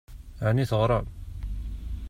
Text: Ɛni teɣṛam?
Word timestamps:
Ɛni 0.47 0.65
teɣṛam? 0.69 1.05